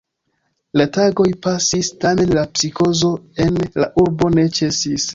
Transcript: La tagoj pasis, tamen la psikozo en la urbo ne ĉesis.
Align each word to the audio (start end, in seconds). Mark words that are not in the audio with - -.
La 0.79 0.87
tagoj 0.97 1.27
pasis, 1.43 1.93
tamen 2.05 2.35
la 2.39 2.47
psikozo 2.57 3.13
en 3.49 3.65
la 3.85 3.93
urbo 4.07 4.37
ne 4.41 4.51
ĉesis. 4.61 5.09